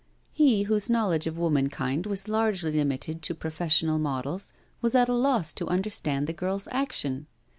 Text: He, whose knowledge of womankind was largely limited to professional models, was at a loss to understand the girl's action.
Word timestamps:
He, 0.31 0.63
whose 0.63 0.89
knowledge 0.89 1.27
of 1.27 1.37
womankind 1.37 2.07
was 2.07 2.27
largely 2.27 2.71
limited 2.71 3.21
to 3.21 3.35
professional 3.35 3.99
models, 3.99 4.51
was 4.81 4.95
at 4.95 5.09
a 5.09 5.13
loss 5.13 5.53
to 5.53 5.67
understand 5.69 6.25
the 6.25 6.33
girl's 6.33 6.67
action. 6.71 7.27